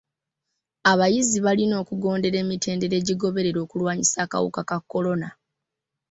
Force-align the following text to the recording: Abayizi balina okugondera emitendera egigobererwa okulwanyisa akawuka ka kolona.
Abayizi 0.91 1.37
balina 1.45 1.75
okugondera 1.83 2.37
emitendera 2.43 2.95
egigobererwa 2.97 3.61
okulwanyisa 3.65 4.17
akawuka 4.25 4.61
ka 4.69 4.77
kolona. 4.91 5.29